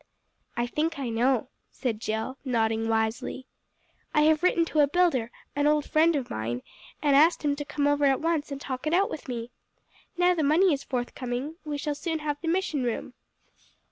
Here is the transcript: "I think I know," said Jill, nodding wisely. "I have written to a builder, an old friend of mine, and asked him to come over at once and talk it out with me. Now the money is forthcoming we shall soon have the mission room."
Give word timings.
"I 0.57 0.65
think 0.65 0.97
I 0.97 1.09
know," 1.09 1.49
said 1.71 1.99
Jill, 1.99 2.39
nodding 2.43 2.89
wisely. 2.89 3.45
"I 4.15 4.21
have 4.23 4.41
written 4.41 4.65
to 4.65 4.79
a 4.79 4.87
builder, 4.87 5.29
an 5.55 5.67
old 5.67 5.87
friend 5.87 6.15
of 6.15 6.27
mine, 6.31 6.63
and 7.03 7.15
asked 7.15 7.43
him 7.45 7.55
to 7.57 7.63
come 7.65 7.85
over 7.85 8.05
at 8.05 8.19
once 8.19 8.51
and 8.51 8.59
talk 8.59 8.87
it 8.87 8.95
out 8.95 9.11
with 9.11 9.27
me. 9.27 9.51
Now 10.17 10.33
the 10.33 10.41
money 10.41 10.73
is 10.73 10.83
forthcoming 10.83 11.57
we 11.65 11.77
shall 11.77 11.93
soon 11.93 12.17
have 12.17 12.41
the 12.41 12.47
mission 12.47 12.83
room." 12.83 13.13